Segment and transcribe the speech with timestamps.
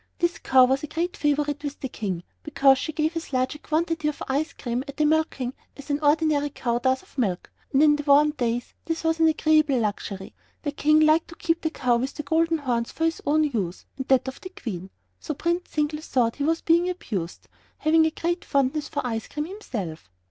[0.17, 3.59] This cow was a great favorite with the King, because she gave as large a
[3.59, 7.83] quantity of ice cream at a milking as an ordinary cow does of milk, and
[7.83, 10.33] in the warm days this was an agreeable luxury.
[10.63, 13.85] The King liked to keep the cow with the golden horns for his own use
[13.95, 17.47] and that of the Queen; so Prince Zingle thought he was being abused,
[17.77, 20.09] having a great fondness for ice cream himself.